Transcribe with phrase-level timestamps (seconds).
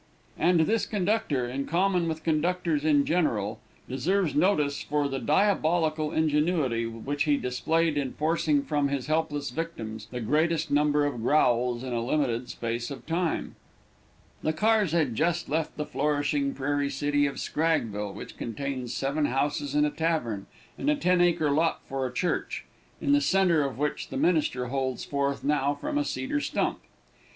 [0.39, 6.87] And this conductor, in common with conductors in general, deserves notice for the diabolical ingenuity
[6.87, 11.93] which he displayed in forcing from his helpless victims the greatest number of growls in
[11.93, 13.53] a limited space of time.
[14.41, 19.75] The cars had just left the flourishing prairie city of Scraggville, which contains seven houses
[19.75, 20.47] and a tavern,
[20.79, 22.65] and a ten acre lot for a church,
[22.99, 26.79] in the centre of which the minister holds forth now from a cedar stump.